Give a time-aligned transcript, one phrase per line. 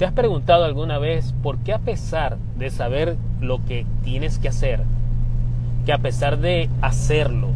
[0.00, 4.48] ¿Te has preguntado alguna vez por qué a pesar de saber lo que tienes que
[4.48, 4.80] hacer,
[5.84, 7.48] que a pesar de hacerlo,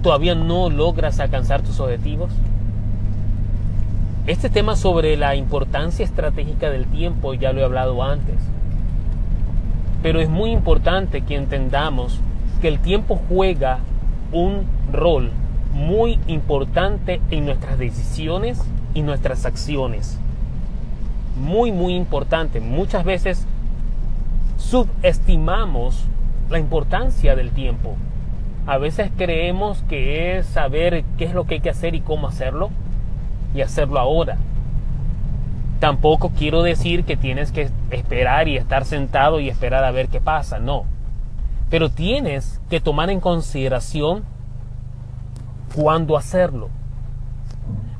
[0.00, 2.30] todavía no logras alcanzar tus objetivos?
[4.28, 8.36] Este tema sobre la importancia estratégica del tiempo ya lo he hablado antes,
[10.00, 12.20] pero es muy importante que entendamos
[12.60, 13.80] que el tiempo juega
[14.30, 15.32] un rol
[15.72, 18.62] muy importante en nuestras decisiones
[18.94, 20.18] y nuestras acciones.
[21.40, 22.60] Muy, muy importante.
[22.60, 23.46] Muchas veces
[24.56, 26.04] subestimamos
[26.50, 27.96] la importancia del tiempo.
[28.66, 32.28] A veces creemos que es saber qué es lo que hay que hacer y cómo
[32.28, 32.70] hacerlo
[33.54, 34.36] y hacerlo ahora.
[35.80, 40.20] Tampoco quiero decir que tienes que esperar y estar sentado y esperar a ver qué
[40.20, 40.84] pasa, no.
[41.70, 44.24] Pero tienes que tomar en consideración
[45.74, 46.68] cuándo hacerlo.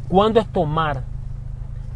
[0.09, 1.05] Cuándo es tomar,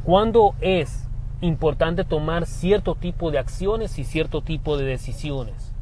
[0.04, 1.08] cuándo es
[1.40, 5.72] importante tomar cierto tipo de acciones y cierto tipo de decisiones.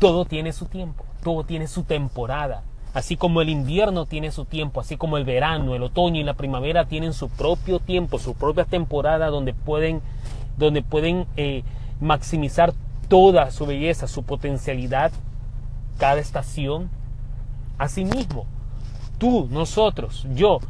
[0.00, 2.62] Todo tiene su tiempo, todo tiene su temporada.
[2.94, 6.34] Así como el invierno tiene su tiempo, así como el verano, el otoño y la
[6.34, 10.00] primavera tienen su propio tiempo, su propia temporada donde pueden,
[10.56, 11.62] donde pueden eh,
[12.00, 12.72] maximizar
[13.08, 15.12] toda su belleza, su potencialidad,
[15.98, 16.90] cada estación.
[17.78, 18.46] Asimismo,
[19.18, 20.60] tú, nosotros, yo,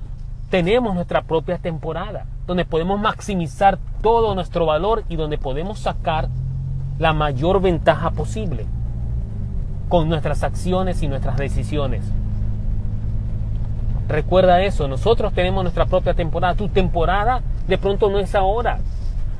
[0.50, 6.28] tenemos nuestra propia temporada, donde podemos maximizar todo nuestro valor y donde podemos sacar
[6.98, 8.66] la mayor ventaja posible
[9.88, 12.10] con nuestras acciones y nuestras decisiones.
[14.08, 16.54] Recuerda eso, nosotros tenemos nuestra propia temporada.
[16.54, 18.78] Tu temporada de pronto no es ahora.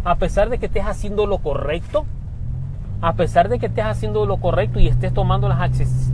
[0.05, 2.05] A pesar de que estés haciendo lo correcto,
[3.01, 5.61] a pesar de que estés haciendo lo correcto y estés tomando las,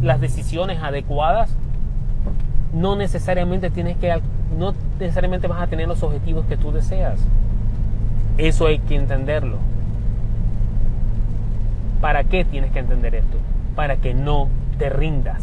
[0.02, 1.56] las decisiones adecuadas,
[2.72, 4.20] no necesariamente tienes que
[4.58, 7.20] no necesariamente vas a tener los objetivos que tú deseas.
[8.38, 9.58] Eso hay que entenderlo.
[12.00, 13.38] ¿Para qué tienes que entender esto?
[13.74, 15.42] para que no te rindas,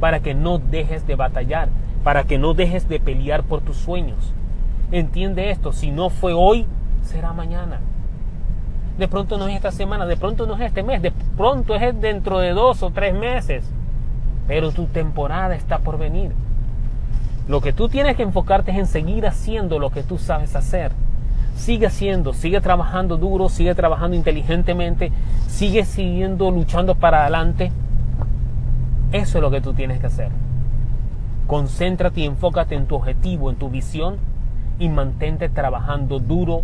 [0.00, 1.68] para que no dejes de batallar,
[2.04, 4.32] para que no dejes de pelear por tus sueños.
[4.90, 6.66] Entiende esto, si no fue hoy,
[7.02, 7.80] será mañana.
[8.98, 12.00] De pronto no es esta semana, de pronto no es este mes, de pronto es
[12.00, 13.64] dentro de dos o tres meses.
[14.52, 16.30] Pero tu temporada está por venir.
[17.48, 20.92] Lo que tú tienes que enfocarte es en seguir haciendo lo que tú sabes hacer
[21.56, 25.12] sigue haciendo, sigue trabajando duro, sigue trabajando inteligentemente,
[25.46, 27.70] sigue siguiendo luchando para adelante.
[29.12, 30.30] Eso es lo que tú tienes que hacer.
[31.46, 34.16] Concéntrate y enfócate en tu objetivo, en tu visión
[34.78, 36.62] y mantente trabajando duro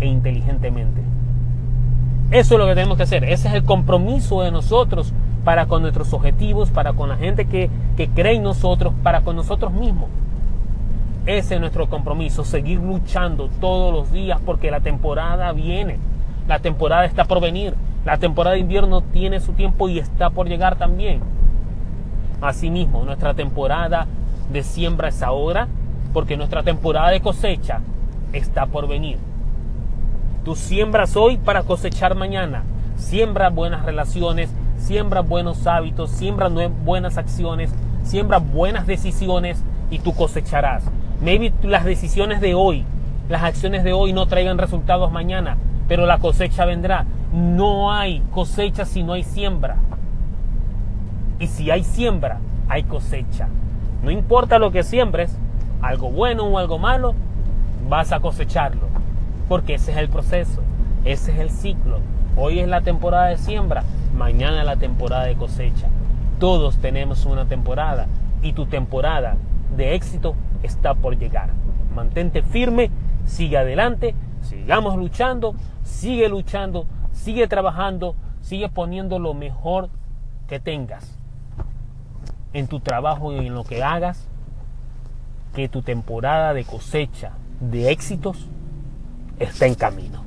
[0.00, 1.02] e inteligentemente.
[2.30, 3.24] Eso es lo que tenemos que hacer.
[3.24, 5.12] Ese es el compromiso de nosotros
[5.44, 9.36] para con nuestros objetivos, para con la gente que, que cree en nosotros, para con
[9.36, 10.08] nosotros mismos.
[11.26, 15.98] Ese es nuestro compromiso, seguir luchando todos los días porque la temporada viene,
[16.48, 17.74] la temporada está por venir,
[18.04, 21.20] la temporada de invierno tiene su tiempo y está por llegar también.
[22.40, 24.06] Asimismo, nuestra temporada
[24.50, 25.68] de siembra es ahora
[26.12, 27.80] porque nuestra temporada de cosecha
[28.32, 29.18] está por venir.
[30.44, 32.62] Tú siembras hoy para cosechar mañana.
[32.96, 34.50] Siembra buenas relaciones,
[34.80, 37.70] siembra buenos hábitos, siembra buenas acciones,
[38.02, 40.82] siembra buenas decisiones y tú cosecharás.
[41.20, 42.84] Maybe las decisiones de hoy,
[43.28, 47.04] las acciones de hoy no traigan resultados mañana, pero la cosecha vendrá.
[47.32, 49.76] No hay cosecha si no hay siembra.
[51.38, 53.48] Y si hay siembra, hay cosecha.
[54.02, 55.36] No importa lo que siembres,
[55.82, 57.14] algo bueno o algo malo,
[57.88, 58.88] vas a cosecharlo.
[59.48, 60.62] Porque ese es el proceso,
[61.04, 61.98] ese es el ciclo.
[62.36, 63.84] Hoy es la temporada de siembra,
[64.20, 65.88] mañana la temporada de cosecha.
[66.38, 68.06] Todos tenemos una temporada
[68.42, 69.38] y tu temporada
[69.74, 71.48] de éxito está por llegar.
[71.94, 72.90] Mantente firme,
[73.24, 75.54] sigue adelante, sigamos luchando,
[75.84, 79.88] sigue luchando, sigue trabajando, sigue poniendo lo mejor
[80.48, 81.18] que tengas
[82.52, 84.28] en tu trabajo y en lo que hagas,
[85.54, 88.48] que tu temporada de cosecha de éxitos
[89.38, 90.22] está en camino.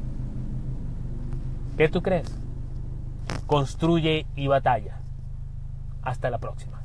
[1.77, 2.42] ¿Qué tú crees?
[3.47, 4.99] Construye y batalla.
[6.01, 6.82] Hasta la próxima.